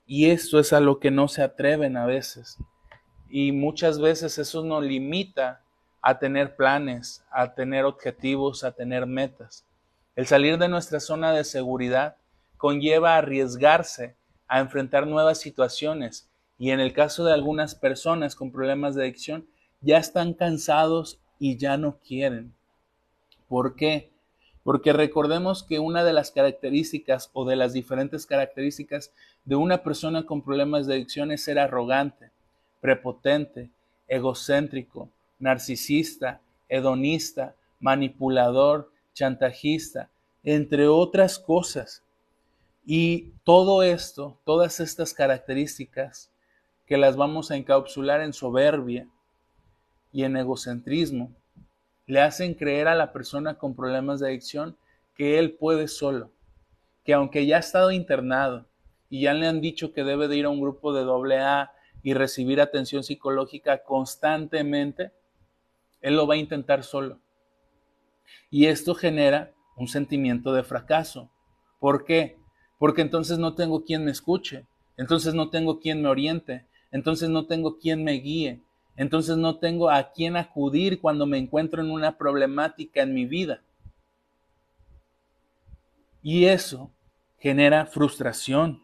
[0.06, 2.58] Y esto es a lo que no se atreven a veces.
[3.28, 5.62] Y muchas veces eso nos limita
[6.02, 9.64] a tener planes, a tener objetivos, a tener metas.
[10.16, 12.16] El salir de nuestra zona de seguridad
[12.62, 14.14] conlleva arriesgarse
[14.46, 19.48] a enfrentar nuevas situaciones y en el caso de algunas personas con problemas de adicción
[19.80, 22.54] ya están cansados y ya no quieren.
[23.48, 24.12] ¿Por qué?
[24.62, 29.12] Porque recordemos que una de las características o de las diferentes características
[29.44, 32.30] de una persona con problemas de adicción es ser arrogante,
[32.80, 33.70] prepotente,
[34.06, 35.08] egocéntrico,
[35.40, 40.10] narcisista, hedonista, manipulador, chantajista,
[40.44, 42.01] entre otras cosas.
[42.84, 46.32] Y todo esto, todas estas características
[46.86, 49.08] que las vamos a encapsular en soberbia
[50.12, 51.32] y en egocentrismo,
[52.06, 54.76] le hacen creer a la persona con problemas de adicción
[55.14, 56.30] que él puede solo,
[57.04, 58.66] que aunque ya ha estado internado
[59.08, 61.72] y ya le han dicho que debe de ir a un grupo de doble A
[62.02, 65.12] y recibir atención psicológica constantemente,
[66.00, 67.20] él lo va a intentar solo.
[68.50, 71.30] Y esto genera un sentimiento de fracaso.
[71.78, 72.41] ¿Por qué?
[72.82, 74.66] Porque entonces no tengo quien me escuche,
[74.96, 78.60] entonces no tengo quien me oriente, entonces no tengo quien me guíe,
[78.96, 83.60] entonces no tengo a quién acudir cuando me encuentro en una problemática en mi vida.
[86.24, 86.90] Y eso
[87.38, 88.82] genera frustración.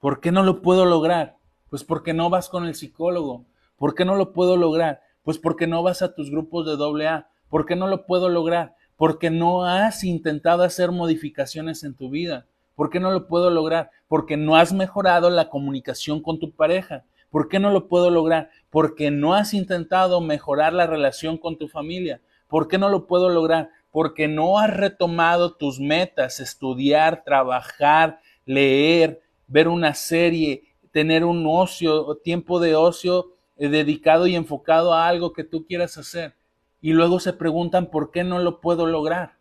[0.00, 1.36] ¿Por qué no lo puedo lograr?
[1.68, 3.44] Pues porque no vas con el psicólogo.
[3.76, 5.02] ¿Por qué no lo puedo lograr?
[5.24, 7.28] Pues porque no vas a tus grupos de doble A.
[7.50, 8.76] ¿Por qué no lo puedo lograr?
[8.96, 12.46] Porque no has intentado hacer modificaciones en tu vida.
[12.80, 13.90] ¿Por qué no lo puedo lograr?
[14.08, 17.04] Porque no has mejorado la comunicación con tu pareja.
[17.28, 18.48] ¿Por qué no lo puedo lograr?
[18.70, 22.22] Porque no has intentado mejorar la relación con tu familia.
[22.48, 23.68] ¿Por qué no lo puedo lograr?
[23.90, 32.14] Porque no has retomado tus metas, estudiar, trabajar, leer, ver una serie, tener un ocio,
[32.24, 36.34] tiempo de ocio eh, dedicado y enfocado a algo que tú quieras hacer.
[36.80, 39.34] Y luego se preguntan por qué no lo puedo lograr.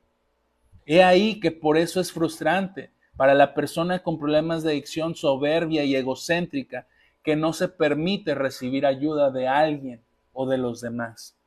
[0.85, 5.83] He ahí que por eso es frustrante para la persona con problemas de adicción soberbia
[5.83, 6.87] y egocéntrica
[7.21, 10.01] que no se permite recibir ayuda de alguien
[10.31, 11.37] o de los demás.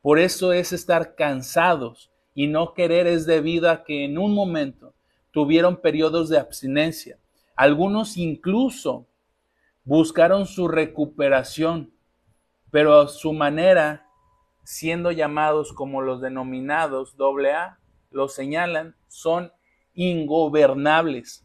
[0.00, 4.94] Por eso es estar cansados y no querer es debido a que en un momento
[5.30, 7.20] tuvieron periodos de abstinencia.
[7.54, 9.06] Algunos incluso
[9.84, 11.92] buscaron su recuperación,
[12.72, 14.08] pero a su manera,
[14.64, 17.78] siendo llamados como los denominados AA,
[18.10, 19.52] lo señalan, son
[19.94, 21.44] ingobernables.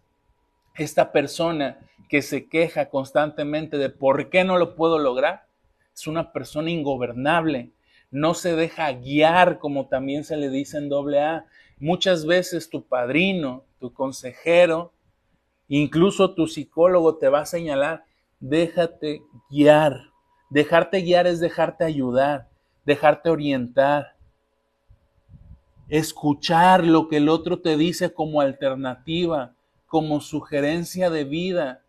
[0.76, 1.80] Esta persona
[2.10, 5.48] que se queja constantemente de por qué no lo puedo lograr,
[5.94, 7.72] es una persona ingobernable,
[8.12, 11.46] no se deja guiar como también se le dice en doble A.
[11.80, 14.94] Muchas veces tu padrino, tu consejero,
[15.68, 18.06] incluso tu psicólogo te va a señalar,
[18.40, 20.12] déjate guiar.
[20.50, 22.48] Dejarte guiar es dejarte ayudar,
[22.86, 24.17] dejarte orientar,
[25.90, 29.54] escuchar lo que el otro te dice como alternativa,
[29.86, 31.84] como sugerencia de vida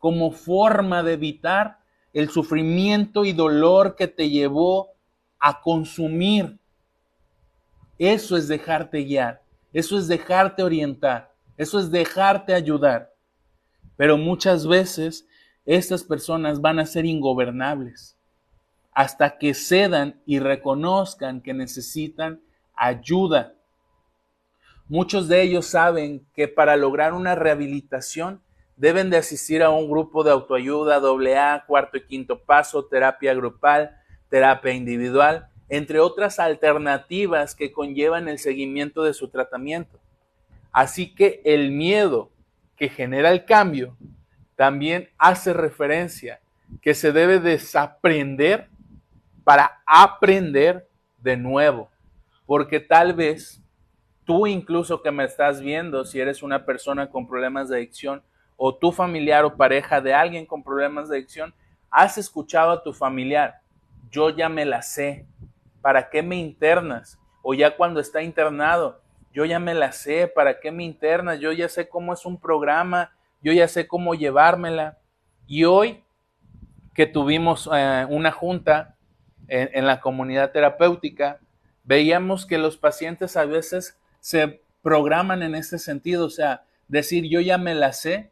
[0.00, 1.78] como forma de evitar
[2.12, 4.88] el sufrimiento y dolor que te llevó
[5.38, 6.58] a consumir.
[7.98, 13.12] Eso es dejarte guiar, eso es dejarte orientar, eso es dejarte ayudar.
[13.96, 15.28] Pero muchas veces
[15.66, 18.16] estas personas van a ser ingobernables
[18.92, 22.40] hasta que cedan y reconozcan que necesitan
[22.80, 23.54] ayuda.
[24.88, 28.42] Muchos de ellos saben que para lograr una rehabilitación
[28.80, 33.94] Deben de asistir a un grupo de autoayuda, AA, cuarto y quinto paso, terapia grupal,
[34.30, 40.00] terapia individual, entre otras alternativas que conllevan el seguimiento de su tratamiento.
[40.72, 42.30] Así que el miedo
[42.74, 43.98] que genera el cambio
[44.56, 46.40] también hace referencia
[46.80, 48.70] que se debe desaprender
[49.44, 50.88] para aprender
[51.18, 51.89] de nuevo.
[52.50, 53.62] Porque tal vez
[54.24, 58.24] tú incluso que me estás viendo, si eres una persona con problemas de adicción,
[58.56, 61.54] o tu familiar o pareja de alguien con problemas de adicción,
[61.92, 63.60] has escuchado a tu familiar,
[64.10, 65.28] yo ya me la sé,
[65.80, 67.20] ¿para qué me internas?
[67.40, 69.00] O ya cuando está internado,
[69.32, 71.38] yo ya me la sé, ¿para qué me internas?
[71.38, 74.98] Yo ya sé cómo es un programa, yo ya sé cómo llevármela.
[75.46, 76.02] Y hoy
[76.94, 78.96] que tuvimos eh, una junta
[79.46, 81.38] en, en la comunidad terapéutica,
[81.84, 87.40] veíamos que los pacientes a veces se programan en ese sentido, o sea, decir yo
[87.40, 88.30] ya me la sé,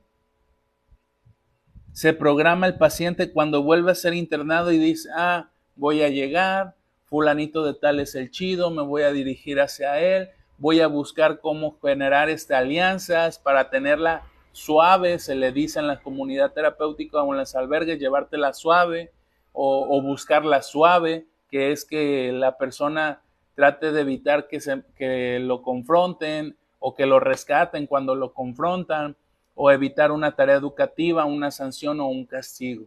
[1.93, 6.75] se programa el paciente cuando vuelve a ser internado y dice, ah, voy a llegar,
[7.07, 11.41] fulanito de tal es el chido, me voy a dirigir hacia él, voy a buscar
[11.41, 17.33] cómo generar estas alianzas para tenerla suave, se le dice en la comunidad terapéutica o
[17.33, 19.11] en los albergues, llevártela suave
[19.53, 23.23] o, o buscarla suave, que es que la persona
[23.59, 29.17] trate de evitar que, se, que lo confronten o que lo rescaten cuando lo confrontan
[29.57, 32.87] o evitar una tarea educativa, una sanción o un castigo.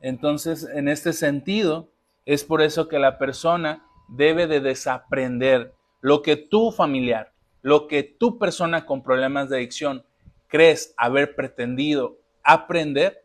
[0.00, 1.88] Entonces, en este sentido,
[2.26, 8.04] es por eso que la persona debe de desaprender lo que tu familiar, lo que
[8.04, 10.04] tu persona con problemas de adicción
[10.46, 13.24] crees haber pretendido aprender,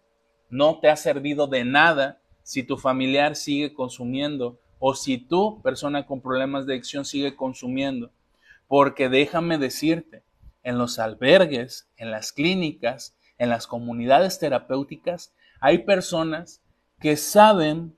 [0.50, 6.06] no te ha servido de nada si tu familiar sigue consumiendo o si tu persona
[6.06, 8.12] con problemas de adicción sigue consumiendo.
[8.68, 10.24] Porque déjame decirte,
[10.64, 16.62] en los albergues, en las clínicas, en las comunidades terapéuticas, hay personas
[17.00, 17.96] que saben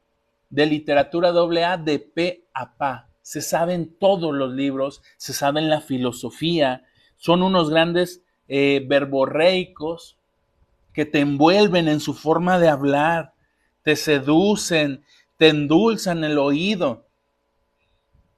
[0.50, 3.10] de literatura AA de pe a pa.
[3.22, 6.86] Se saben todos los libros, se saben la filosofía,
[7.18, 10.18] son unos grandes eh, verborreicos
[10.94, 13.34] que te envuelven en su forma de hablar,
[13.84, 15.04] te seducen,
[15.40, 17.08] te endulzan el oído.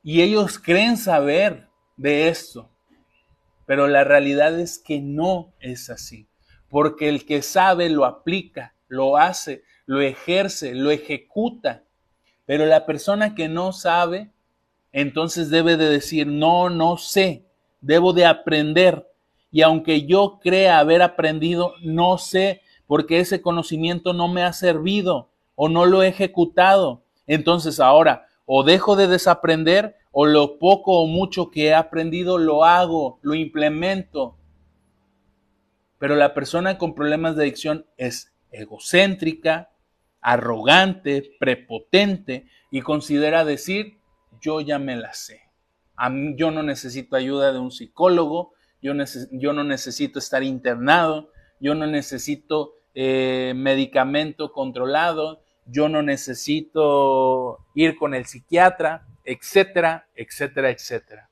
[0.03, 2.69] Y ellos creen saber de esto.
[3.65, 6.27] Pero la realidad es que no es así.
[6.69, 11.83] porque el que sabe lo aplica, lo hace, lo ejerce, lo ejecuta.
[12.45, 14.31] Pero la persona que no sabe,
[14.93, 17.43] entonces debe de decir, no, no sé,
[17.81, 19.05] debo de aprender.
[19.51, 25.30] Y aunque yo crea haber aprendido, no sé, porque ese conocimiento no me ha servido
[25.63, 27.03] o no lo he ejecutado.
[27.27, 32.65] Entonces ahora, o dejo de desaprender o lo poco o mucho que he aprendido lo
[32.65, 34.39] hago, lo implemento.
[35.99, 39.69] Pero la persona con problemas de adicción es egocéntrica,
[40.19, 43.99] arrogante, prepotente y considera decir,
[44.41, 45.41] yo ya me la sé.
[45.95, 48.93] A mí, yo no necesito ayuda de un psicólogo, yo,
[49.31, 57.97] yo no necesito estar internado, yo no necesito eh, medicamento controlado, yo no necesito ir
[57.97, 61.29] con el psiquiatra, etcétera, etcétera, etcétera.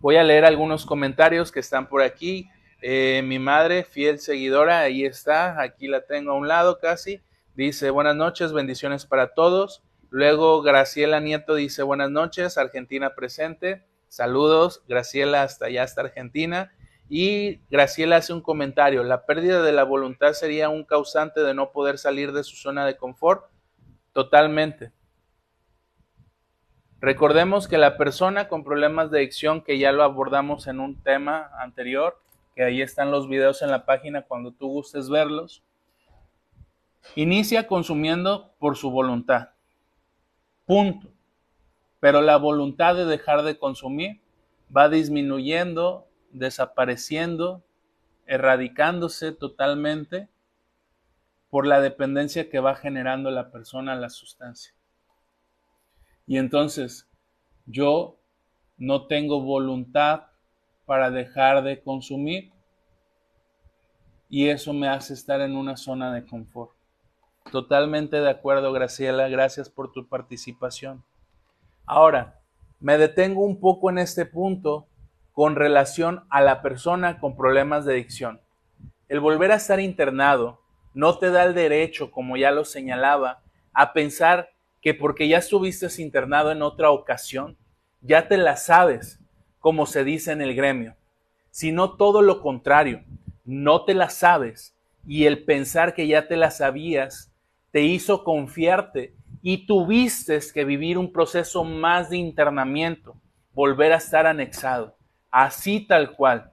[0.00, 2.48] Voy a leer algunos comentarios que están por aquí.
[2.82, 7.20] Eh, mi madre, fiel seguidora, ahí está, aquí la tengo a un lado casi.
[7.54, 9.82] Dice, buenas noches, bendiciones para todos.
[10.10, 13.84] Luego Graciela Nieto dice, buenas noches, Argentina presente.
[14.08, 16.72] Saludos, Graciela hasta allá, hasta Argentina.
[17.08, 21.70] Y Graciela hace un comentario, la pérdida de la voluntad sería un causante de no
[21.70, 23.44] poder salir de su zona de confort.
[24.12, 24.92] Totalmente.
[27.00, 31.50] Recordemos que la persona con problemas de adicción, que ya lo abordamos en un tema
[31.60, 32.18] anterior,
[32.54, 35.62] que ahí están los videos en la página cuando tú gustes verlos,
[37.14, 39.50] inicia consumiendo por su voluntad.
[40.64, 41.08] Punto.
[42.00, 44.20] Pero la voluntad de dejar de consumir
[44.74, 47.64] va disminuyendo, desapareciendo,
[48.26, 50.28] erradicándose totalmente
[51.50, 54.74] por la dependencia que va generando la persona a la sustancia.
[56.26, 57.08] Y entonces
[57.66, 58.18] yo
[58.76, 60.24] no tengo voluntad
[60.84, 62.52] para dejar de consumir
[64.28, 66.72] y eso me hace estar en una zona de confort.
[67.50, 71.04] Totalmente de acuerdo, Graciela, gracias por tu participación.
[71.86, 72.40] Ahora,
[72.80, 74.88] me detengo un poco en este punto
[75.36, 78.40] con relación a la persona con problemas de adicción.
[79.06, 80.62] El volver a estar internado
[80.94, 83.42] no te da el derecho, como ya lo señalaba,
[83.74, 84.48] a pensar
[84.80, 87.58] que porque ya estuviste internado en otra ocasión,
[88.00, 89.20] ya te la sabes,
[89.58, 90.96] como se dice en el gremio,
[91.50, 93.04] sino todo lo contrario,
[93.44, 94.74] no te la sabes
[95.06, 97.30] y el pensar que ya te la sabías
[97.72, 103.20] te hizo confiarte y tuviste que vivir un proceso más de internamiento,
[103.52, 104.95] volver a estar anexado,
[105.36, 106.50] así tal cual.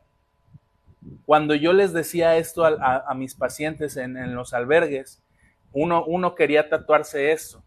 [1.25, 5.23] Cuando yo les decía esto a, mis pacientes en, los albergues,
[5.71, 7.63] uno, uno quería tatuarse eso.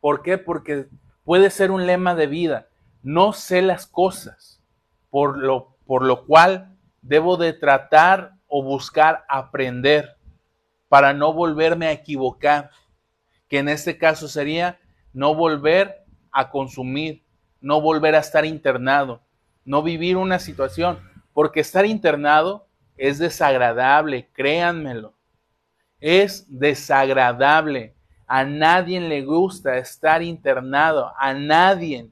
[0.00, 0.36] ¿Por qué?
[0.36, 0.86] Porque
[1.24, 2.68] puede ser un lema de vida.
[3.02, 4.62] No sé las cosas,
[5.08, 10.16] por lo, por lo cual debo de tratar o buscar aprender
[10.90, 12.70] para no volverme a equivocar,
[13.48, 14.78] que en este caso sería
[15.14, 17.22] no volver a consumir,
[17.62, 19.22] no volver a estar internado,
[19.64, 20.98] no vivir una situación,
[21.32, 25.14] porque estar internado es desagradable, créanmelo,
[26.00, 27.94] es desagradable.
[28.26, 32.08] A nadie le gusta estar internado, a nadie.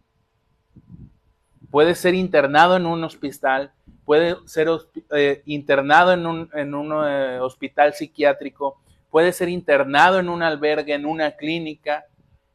[1.70, 3.72] Puede ser internado en un hospital,
[4.04, 4.68] puede ser
[5.10, 6.26] eh, internado en
[6.74, 8.80] un, eh, hospital psiquiátrico,
[9.10, 12.06] puede ser internado en un albergue, en una clínica,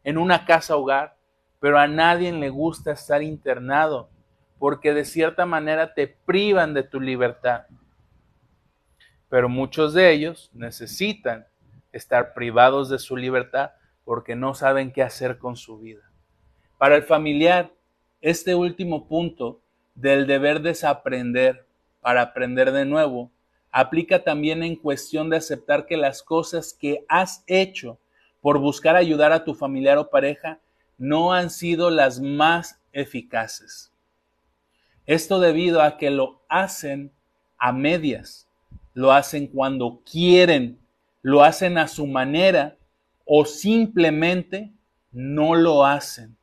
[0.03, 1.15] en una casa hogar,
[1.59, 4.09] pero a nadie le gusta estar internado
[4.63, 7.65] porque de cierta manera te privan de tu libertad.
[9.27, 11.45] Pero muchos de ellos necesitan
[11.91, 13.71] estar privados de su libertad
[14.05, 16.09] porque no saben qué hacer con su vida.
[16.77, 17.73] Para el familiar,
[18.21, 19.59] este último punto
[19.95, 21.67] del deber desaprender
[21.99, 23.33] para aprender de nuevo
[23.69, 27.99] aplica también en cuestión de aceptar que las cosas que has hecho
[28.39, 30.61] por buscar ayudar a tu familiar o pareja
[30.97, 33.92] no han sido las más eficaces.
[35.05, 37.11] Esto debido a que lo hacen
[37.57, 38.47] a medias,
[38.93, 40.83] lo hacen cuando quieren
[41.23, 42.77] lo hacen a su manera
[43.25, 44.71] o simplemente
[45.11, 46.37] no lo hacen.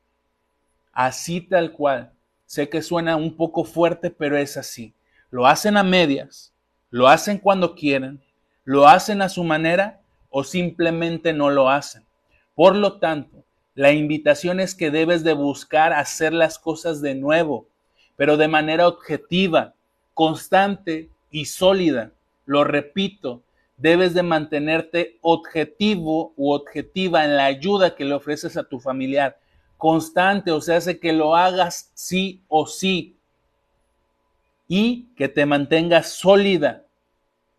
[0.93, 2.13] Así tal cual.
[2.47, 4.93] Sé que suena un poco fuerte, pero es así.
[5.31, 6.53] Lo hacen a medias,
[6.91, 8.21] lo hacen cuando quieren,
[8.65, 10.01] lo hacen a su manera
[10.31, 12.05] o simplemente no lo hacen.
[12.57, 13.45] Por lo tanto,
[13.75, 17.69] la invitación es que debes de buscar hacer las cosas de nuevo,
[18.21, 19.73] pero de manera objetiva,
[20.13, 22.13] constante y sólida.
[22.45, 23.41] Lo repito,
[23.79, 29.41] debes de mantenerte objetivo u objetiva en la ayuda que le ofreces a tu familiar.
[29.79, 33.17] Constante, o sea, hace que lo hagas sí o sí.
[34.69, 36.85] Y que te mantengas sólida.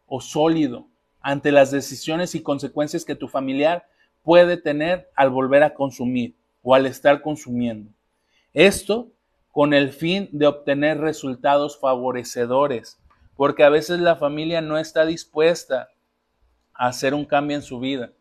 [0.05, 0.85] o sólido
[1.21, 3.87] ante las decisiones y consecuencias que tu familiar
[4.21, 7.89] puede tener al volver a consumir o al estar consumiendo.
[8.53, 9.11] Esto
[9.51, 12.99] con el fin de obtener resultados favorecedores,
[13.35, 15.89] porque a veces la familia no está dispuesta
[16.73, 18.11] a hacer un cambio en su vida.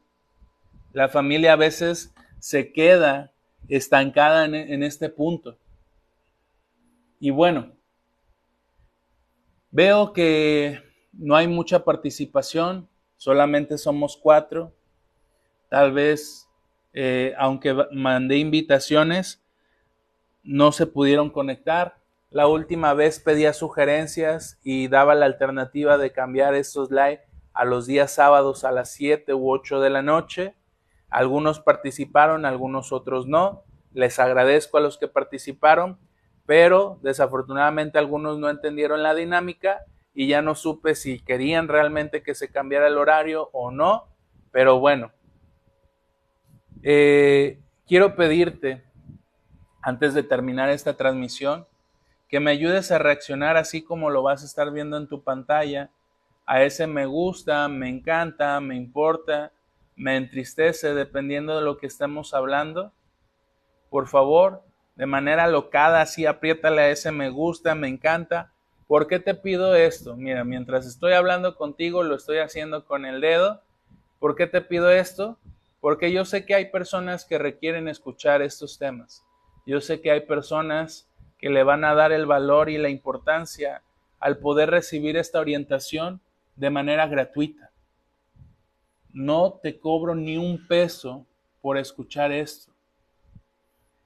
[0.93, 3.33] La familia a veces se queda
[3.69, 5.57] estancada en, este punto.
[7.21, 7.73] Y bueno,
[9.71, 14.75] veo que no hay mucha participación, solamente somos cuatro.
[15.69, 16.49] Tal vez,
[16.93, 19.41] eh, aunque mandé invitaciones,
[20.43, 21.99] no se pudieron conectar.
[22.31, 27.21] La última vez pedía sugerencias y daba la alternativa de cambiar estos live
[27.53, 30.55] a los días sábados a las 7 u 8 de la noche.
[31.09, 33.65] Algunos participaron, algunos otros no.
[33.93, 35.99] Les agradezco a los que participaron,
[36.47, 39.85] pero desafortunadamente algunos no entendieron la dinámica
[40.15, 44.07] y ya no supe si querían realmente que se cambiara el horario o no.
[44.53, 45.13] Pero bueno,
[46.83, 48.85] eh, quiero pedirte,
[49.83, 51.67] antes de terminar esta transmisión,
[52.29, 55.91] que me ayudes a reaccionar así como lo vas a estar viendo en tu pantalla,
[56.47, 59.53] a ese me gusta, me encanta, me importa,
[59.97, 62.93] me entristece, dependiendo de lo que estemos hablando.
[63.89, 64.63] Por favor,
[64.97, 68.53] de manera locada, así apriétale a ese me gusta, me encanta.
[68.87, 70.17] ¿Por qué te pido esto?
[70.17, 73.63] Mira, mientras estoy hablando contigo, lo estoy haciendo con el dedo.
[74.19, 75.39] ¿Por qué te pido esto?
[75.81, 79.25] Porque yo sé que hay personas que requieren escuchar estos temas.
[79.71, 81.09] Yo sé que hay personas
[81.39, 83.85] que le van a dar el valor y la importancia
[84.19, 86.21] al poder recibir esta orientación
[86.57, 87.71] de manera gratuita.
[89.13, 91.25] No te cobro ni un peso
[91.63, 92.73] por escuchar esto.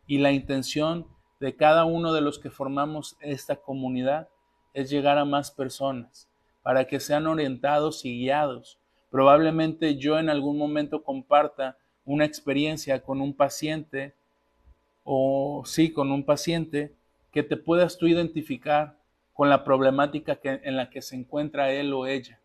[0.07, 1.07] Y la intención
[1.41, 4.29] de cada uno de los que formamos esta comunidad
[4.75, 6.29] es llegar a más personas
[6.63, 8.79] para que sean orientados y guiados.
[9.11, 14.15] Probablemente yo en algún momento comparta una experiencia con un paciente
[15.05, 16.95] o sí, con un paciente
[17.31, 18.97] que te puedas tú identificar
[19.35, 22.41] con la problemática que, en la que se encuentra él o ella.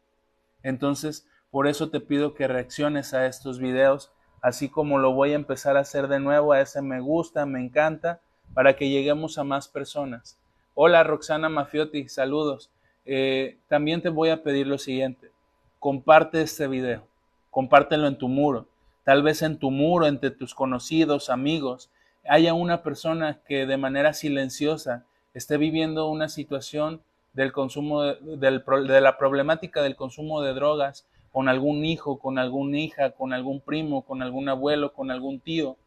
[0.64, 5.36] Entonces, por eso te pido que reacciones a estos videos, así como lo voy a
[5.36, 8.22] empezar a hacer de nuevo, a ese me gusta, me encanta,
[8.54, 10.40] para que lleguemos a más personas.
[10.74, 12.72] Hola Roxana Mafiotti, saludos.
[13.06, 15.32] Eh, también te voy a pedir lo siguiente,
[15.80, 17.08] comparte este video,
[17.50, 18.68] compártelo en tu muro,
[19.04, 21.90] tal vez en tu muro, entre tus conocidos, amigos,
[22.30, 27.02] haya una persona que de manera silenciosa esté viviendo una situación
[27.34, 33.12] del consumo de la problemática del consumo de drogas con algún hijo, con alguna hija,
[33.12, 35.78] con algún primo, con algún abuelo, con algún tío.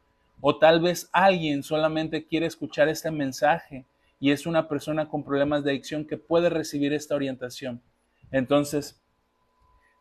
[0.40, 3.86] O tal vez alguien solamente quiere escuchar este mensaje
[4.18, 7.82] y es una persona con problemas de adicción que puede recibir esta orientación.
[8.30, 9.00] Entonces,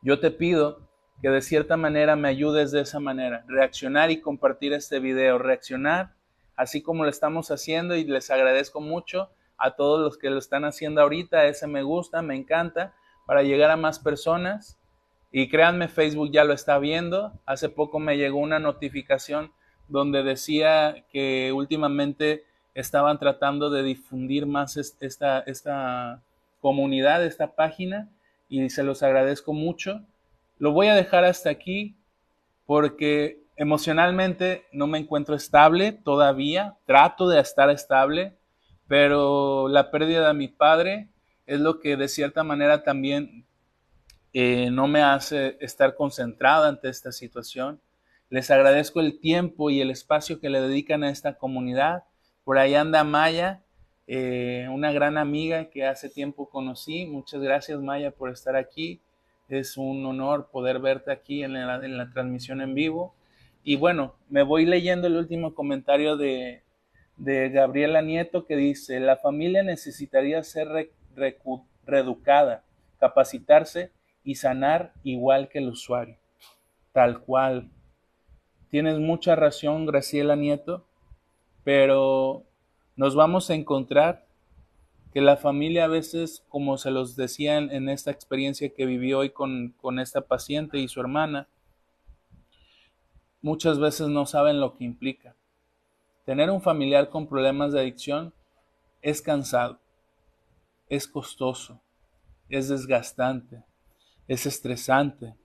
[0.01, 0.89] yo te pido
[1.21, 6.15] que de cierta manera me ayudes de esa manera, reaccionar y compartir este video, reaccionar
[6.55, 10.65] así como lo estamos haciendo y les agradezco mucho a todos los que lo están
[10.65, 12.93] haciendo ahorita, ese me gusta, me encanta,
[13.25, 14.79] para llegar a más personas
[15.31, 17.31] y créanme, Facebook ya lo está viendo.
[17.45, 19.51] Hace poco me llegó una notificación
[19.87, 22.43] donde decía que últimamente
[22.73, 26.21] estaban tratando de difundir más esta, esta
[26.59, 28.09] comunidad, esta página,
[28.49, 30.01] y se los agradezco mucho.
[30.59, 31.95] Lo voy a dejar hasta aquí
[32.65, 38.33] porque emocionalmente no me encuentro estable todavía, trato de estar estable,
[38.87, 41.09] pero la pérdida de mi padre
[41.45, 43.45] es lo que de cierta manera también
[44.33, 47.79] eh, no me hace estar concentrada ante esta situación.
[48.31, 52.05] Les agradezco el tiempo y el espacio que le dedican a esta comunidad.
[52.43, 53.61] Por ahí anda Maya,
[54.07, 57.05] eh, una gran amiga que hace tiempo conocí.
[57.05, 59.01] Muchas gracias Maya por estar aquí.
[59.49, 63.13] Es un honor poder verte aquí en la, en la transmisión en vivo.
[63.63, 66.63] Y bueno, me voy leyendo el último comentario de,
[67.17, 70.91] Gabriela Nieto que dice, la familia necesitaría ser
[71.85, 72.63] reeducada,
[72.99, 73.91] capacitarse
[74.23, 76.17] y sanar igual que el usuario.
[76.91, 77.69] Tal cual.
[78.71, 80.85] Tienes mucha razón, Graciela Nieto,
[81.63, 82.43] pero
[82.95, 84.25] nos vamos a encontrar
[85.13, 89.29] que la familia a veces, como se los decía en, esta experiencia que viví hoy
[89.29, 91.47] con esta paciente y su hermana,
[93.41, 95.35] muchas veces no saben lo que implica.
[96.25, 98.33] Tener un familiar con problemas de adicción
[99.01, 99.79] es cansado,
[100.87, 101.81] es costoso,
[102.49, 103.63] es desgastante,
[104.27, 105.35] es estresante,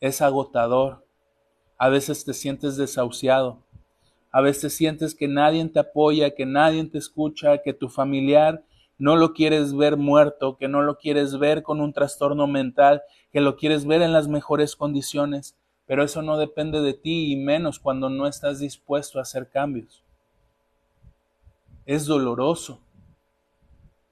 [0.00, 1.04] es agotador.
[1.78, 3.62] A veces te sientes desahuciado,
[4.30, 8.64] a veces sientes que nadie te apoya, que nadie te escucha, que tu familiar
[8.98, 13.02] no lo quieres ver muerto, que no lo quieres ver con un trastorno mental,
[13.32, 15.56] que lo quieres ver en las mejores condiciones,
[15.86, 20.02] pero eso no depende de ti y menos cuando no estás dispuesto a hacer cambios.
[21.84, 22.80] Es doloroso,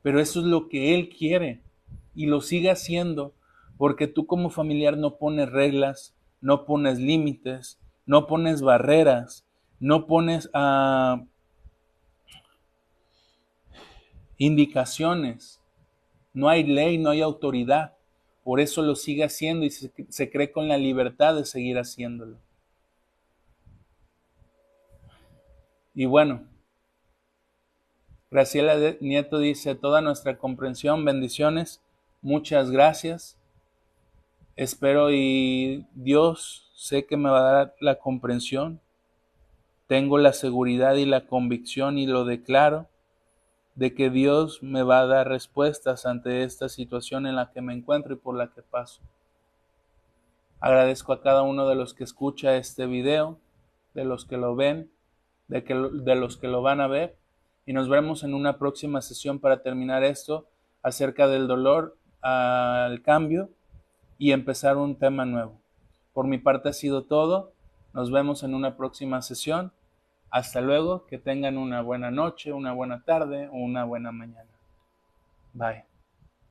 [0.02, 1.60] pero eso es lo que Él quiere
[2.14, 3.34] y lo sigue haciendo
[3.76, 9.44] porque tú como familiar no pones reglas, no pones límites, no pones barreras,
[9.80, 11.24] no pones ah,
[14.38, 15.60] indicaciones.
[16.32, 17.93] No hay ley, no hay autoridad.
[18.44, 22.36] Por eso lo sigue haciendo y se, cree con la libertad de seguir haciéndolo.
[25.94, 26.44] Y bueno,
[28.30, 31.80] Graciela Nieto dice, toda nuestra comprensión, bendiciones,
[32.20, 33.38] muchas gracias.
[34.56, 38.78] Espero y Dios sé que me va a dar la comprensión.
[39.86, 42.88] Tengo la seguridad y la convicción y lo declaro
[43.74, 47.74] de que Dios me va a dar respuestas ante esta situación en la que me
[47.74, 49.00] encuentro y por la que paso.
[50.60, 53.38] Agradezco a cada uno de los que escucha este video,
[53.94, 54.90] de los que lo ven,
[55.48, 57.16] de, que, de los que lo van a ver,
[57.66, 60.46] y nos vemos en una próxima sesión para terminar esto
[60.82, 63.50] acerca del dolor al cambio
[64.18, 65.58] y empezar un tema nuevo.
[66.12, 67.52] Por mi parte ha sido todo.
[67.92, 69.72] Nos vemos en una próxima sesión.
[70.34, 74.50] Hasta luego, que tengan una buena noche, una buena tarde o una buena mañana.
[75.52, 75.84] Bye.